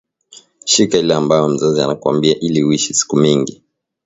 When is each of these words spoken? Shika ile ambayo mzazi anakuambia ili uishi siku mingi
Shika 0.65 0.97
ile 0.97 1.13
ambayo 1.15 1.47
mzazi 1.49 1.81
anakuambia 1.81 2.39
ili 2.39 2.63
uishi 2.63 2.93
siku 2.93 3.17
mingi 3.17 3.63